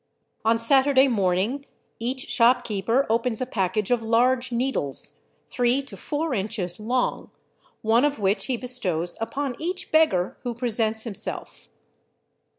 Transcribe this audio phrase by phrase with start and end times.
[0.43, 1.67] On Saturday morning
[1.99, 7.29] each shopkeeper opens a package of large needles, three to four inches long,
[7.83, 11.69] one of which he bestows upon each beggar who presents him self.